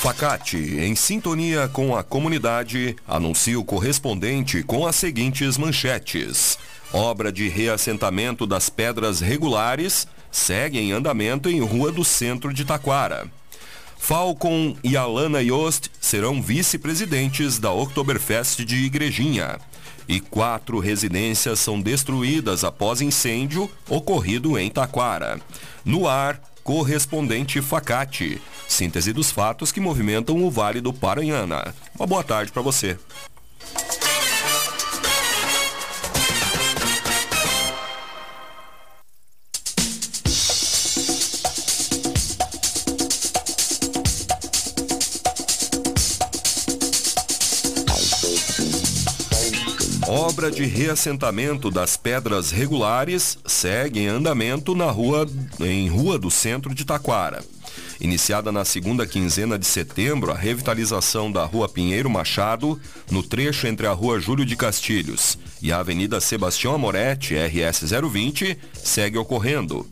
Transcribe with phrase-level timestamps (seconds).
[0.00, 6.56] Facate, em sintonia com a comunidade, anuncia o correspondente com as seguintes manchetes.
[6.92, 13.26] Obra de reassentamento das pedras regulares segue em andamento em Rua do Centro de Taquara.
[13.98, 19.58] Falcon e Alana Yost serão vice-presidentes da Oktoberfest de Igrejinha.
[20.06, 25.40] E quatro residências são destruídas após incêndio ocorrido em Taquara.
[25.84, 28.42] No ar, correspondente Facate.
[28.68, 31.74] Síntese dos fatos que movimentam o Vale do Paranhana.
[31.98, 32.98] Uma boa tarde para você.
[50.08, 55.28] Obra de reassentamento das pedras regulares segue em andamento na rua,
[55.60, 57.44] em Rua do Centro de Taquara.
[58.00, 62.80] Iniciada na segunda quinzena de setembro, a revitalização da Rua Pinheiro Machado,
[63.10, 68.56] no trecho entre a Rua Júlio de Castilhos e a Avenida Sebastião Amoretti, RS 020,
[68.82, 69.86] segue ocorrendo.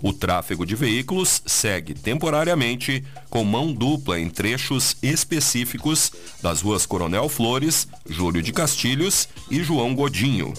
[0.00, 7.28] O tráfego de veículos segue temporariamente com mão dupla em trechos específicos das ruas Coronel
[7.28, 10.54] Flores, Júlio de Castilhos e João Godinho.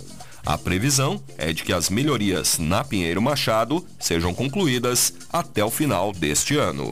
[0.45, 6.11] A previsão é de que as melhorias na Pinheiro Machado sejam concluídas até o final
[6.11, 6.91] deste ano.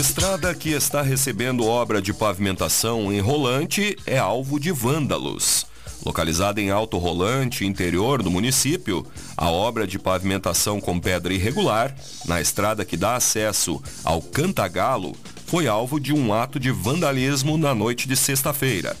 [0.00, 5.66] estrada que está recebendo obra de pavimentação em Rolante é alvo de vândalos.
[6.02, 9.06] Localizada em Alto Rolante, interior do município,
[9.36, 11.94] a obra de pavimentação com pedra irregular,
[12.24, 17.74] na estrada que dá acesso ao Cantagalo, foi alvo de um ato de vandalismo na
[17.74, 18.96] noite de sexta-feira.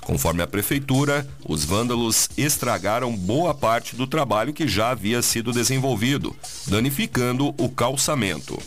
[0.00, 6.34] Conforme a prefeitura, os vândalos estragaram boa parte do trabalho que já havia sido desenvolvido,
[6.66, 8.60] danificando o calçamento.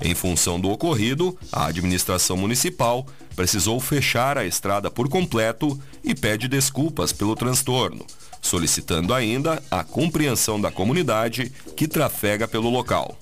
[0.00, 6.48] Em função do ocorrido, a administração municipal precisou fechar a estrada por completo e pede
[6.48, 8.06] desculpas pelo transtorno,
[8.40, 13.16] solicitando ainda a compreensão da comunidade que trafega pelo local.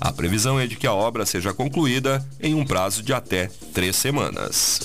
[0.00, 3.96] A previsão é de que a obra seja concluída em um prazo de até três
[3.96, 4.80] semanas.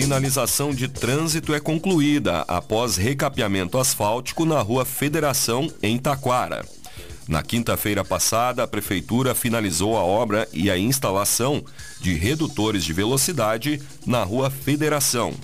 [0.00, 6.64] Sinalização de trânsito é concluída após recapeamento asfáltico na rua Federação, em Taquara.
[7.26, 11.64] Na quinta-feira passada, a Prefeitura finalizou a obra e a instalação
[12.00, 15.34] de redutores de velocidade na rua Federação.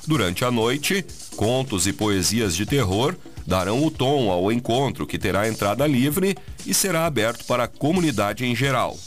[0.06, 1.06] Durante a noite,
[1.38, 3.16] contos e poesias de terror
[3.48, 6.36] darão o tom ao encontro, que terá entrada livre
[6.66, 8.98] e será aberto para a comunidade em geral.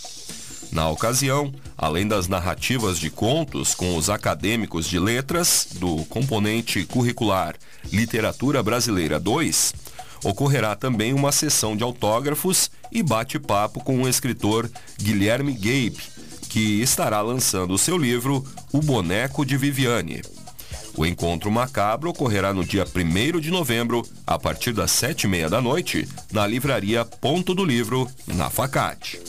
[0.71, 7.55] Na ocasião, além das narrativas de contos com os acadêmicos de letras do componente curricular
[7.91, 9.73] Literatura Brasileira 2,
[10.25, 15.99] ocorrerá também uma sessão de autógrafos e bate-papo com o escritor Guilherme Gabe,
[16.49, 20.23] que estará lançando o seu livro O Boneco de Viviane.
[20.97, 25.49] O encontro macabro ocorrerá no dia 1 de novembro, a partir das sete e meia
[25.49, 29.28] da noite, na livraria Ponto do Livro, na Facate.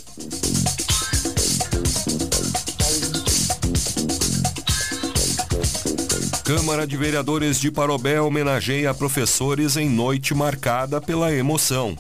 [6.49, 11.95] Câmara de Vereadores de Parobé homenageia professores em noite marcada pela emoção.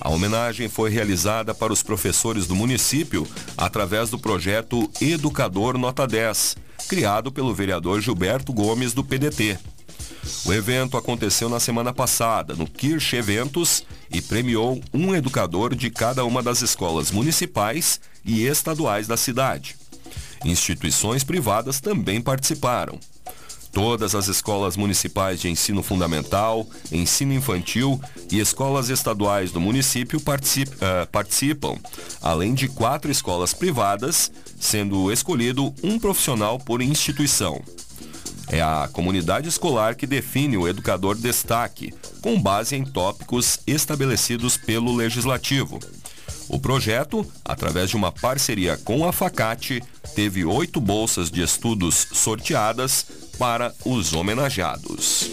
[0.00, 3.26] A homenagem foi realizada para os professores do município
[3.56, 6.56] através do projeto Educador Nota 10,
[6.86, 9.58] criado pelo vereador Gilberto Gomes do PDT.
[10.44, 16.24] O evento aconteceu na semana passada, no Kirsch Eventos, e premiou um educador de cada
[16.24, 19.74] uma das escolas municipais e estaduais da cidade.
[20.44, 23.00] Instituições privadas também participaram.
[23.72, 28.00] Todas as escolas municipais de ensino fundamental, ensino infantil
[28.30, 31.78] e escolas estaduais do município uh, participam,
[32.20, 37.62] além de quatro escolas privadas, sendo escolhido um profissional por instituição.
[38.48, 44.94] É a comunidade escolar que define o educador destaque, com base em tópicos estabelecidos pelo
[44.94, 45.78] legislativo.
[46.48, 49.80] O projeto, através de uma parceria com a Facate,
[50.16, 53.06] teve oito bolsas de estudos sorteadas
[53.40, 55.30] para os homenageados.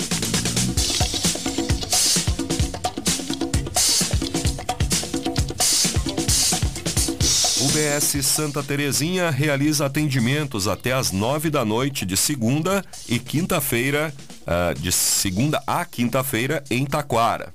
[7.60, 14.14] UBS Santa Terezinha realiza atendimentos até às nove da noite de segunda e quinta-feira,
[14.44, 17.54] uh, de segunda a quinta-feira em Taquara.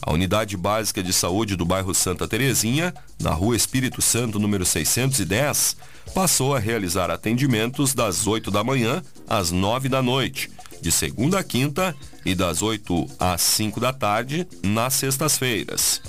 [0.00, 5.76] A unidade básica de saúde do bairro Santa Terezinha, na rua Espírito Santo, número 610,
[6.12, 11.44] passou a realizar atendimentos das 8 da manhã às 9 da noite, de segunda a
[11.44, 16.00] quinta e das 8 às 5 da tarde nas sextas-feiras.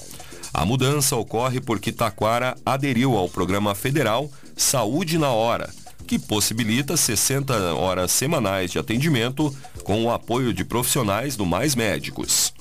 [0.54, 5.70] A mudança ocorre porque Taquara aderiu ao programa federal Saúde na Hora,
[6.08, 9.54] que possibilita 60 horas semanais de atendimento
[9.84, 12.55] com o apoio de profissionais do Mais Médicos.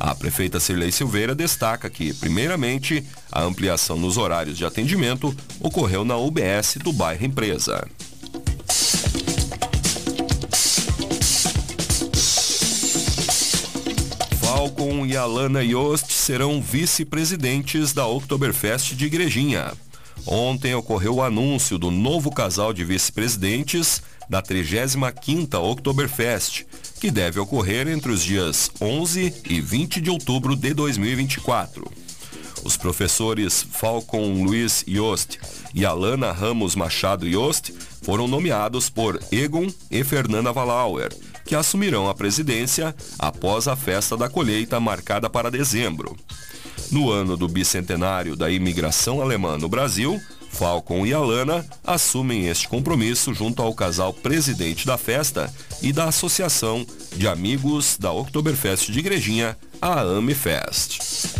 [0.00, 6.16] A prefeita Cirlei Silveira destaca que, primeiramente, a ampliação nos horários de atendimento ocorreu na
[6.16, 7.86] UBS do bairro Empresa.
[14.40, 19.72] Falcon e Alana Yost serão vice-presidentes da Oktoberfest de Igrejinha.
[20.26, 26.64] Ontem ocorreu o anúncio do novo casal de vice-presidentes da 35ª Oktoberfest,
[27.00, 31.90] que deve ocorrer entre os dias 11 e 20 de outubro de 2024.
[32.62, 35.38] Os professores Falcon Luiz Yost
[35.74, 41.10] e Alana Ramos Machado Yost foram nomeados por Egon e Fernanda Valauer,
[41.46, 46.14] que assumirão a presidência após a festa da colheita marcada para dezembro.
[46.90, 50.20] No ano do bicentenário da imigração alemã no Brasil,
[50.50, 56.84] Falcon e Alana assumem este compromisso junto ao casal presidente da festa e da Associação
[57.16, 61.39] de Amigos da Oktoberfest de Igrejinha, a AmiFest.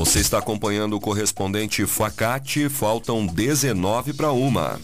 [0.00, 4.80] Você está acompanhando o correspondente Facate, faltam 19 para uma.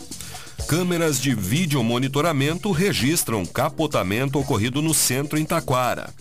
[0.68, 6.12] Câmeras de vídeo monitoramento registram capotamento ocorrido no centro em Taquara.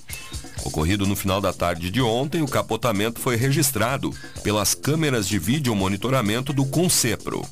[0.63, 5.75] Ocorrido no final da tarde de ontem, o capotamento foi registrado pelas câmeras de vídeo
[5.75, 7.45] monitoramento do Concepro.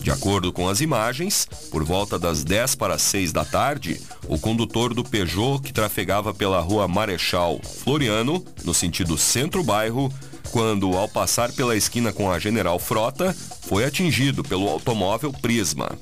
[0.00, 4.92] De acordo com as imagens, por volta das 10 para 6 da tarde, o condutor
[4.92, 10.12] do Peugeot que trafegava pela rua Marechal Floriano, no sentido centro-bairro,
[10.50, 15.98] quando, ao passar pela esquina com a General Frota, foi atingido pelo automóvel Prisma.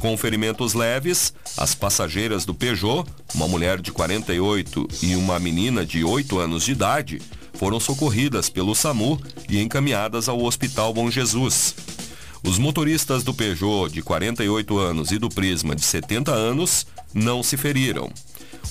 [0.00, 6.04] Com ferimentos leves, as passageiras do Peugeot, uma mulher de 48 e uma menina de
[6.04, 7.22] 8 anos de idade,
[7.54, 11.74] foram socorridas pelo SAMU e encaminhadas ao Hospital Bom Jesus.
[12.44, 17.56] Os motoristas do Peugeot de 48 anos e do Prisma de 70 anos não se
[17.56, 18.10] feriram.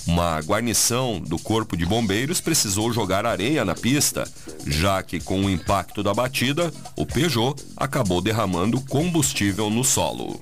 [0.08, 4.30] Uma guarnição do Corpo de Bombeiros precisou jogar areia na pista,
[4.66, 10.40] já que com o impacto da batida, o Peugeot acabou derramando combustível no solo.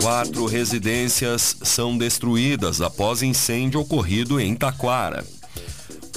[0.00, 5.24] Quatro residências são destruídas após incêndio ocorrido em Taquara.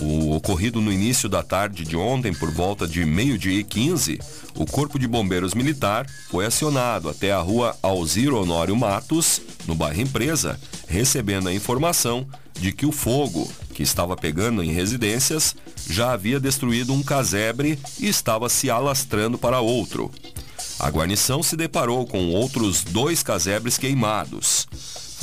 [0.01, 4.19] O ocorrido no início da tarde de ontem, por volta de meio-dia e 15,
[4.55, 10.01] o Corpo de Bombeiros Militar foi acionado até a rua Alziro Honório Matos, no bairro
[10.01, 15.55] Empresa, recebendo a informação de que o fogo, que estava pegando em residências,
[15.89, 20.11] já havia destruído um casebre e estava se alastrando para outro.
[20.77, 24.67] A guarnição se deparou com outros dois casebres queimados.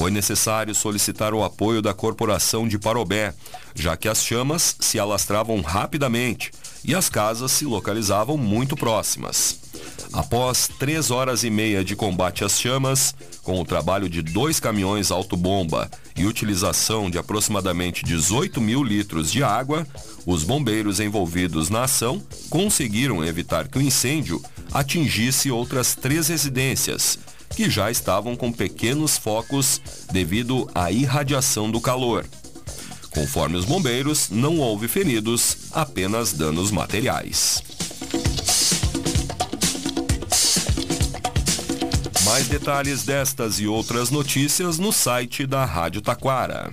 [0.03, 3.33] Foi necessário solicitar o apoio da Corporação de Parobé,
[3.73, 6.51] já que as chamas se alastravam rapidamente
[6.85, 9.61] e as casas se localizavam muito próximas.
[10.13, 15.13] Após três horas e meia de combate às chamas, com o trabalho de dois caminhões
[15.13, 19.87] autobomba e utilização de aproximadamente 18 mil litros de água,
[20.27, 24.43] os bombeiros envolvidos na ação conseguiram evitar que o incêndio
[24.73, 27.21] atingisse outras três residências,
[27.55, 29.81] que já estavam com pequenos focos
[30.11, 32.27] devido à irradiação do calor.
[33.11, 37.63] Conforme os bombeiros, não houve feridos, apenas danos materiais.
[42.25, 46.73] Mais detalhes destas e outras notícias no site da Rádio Taquara.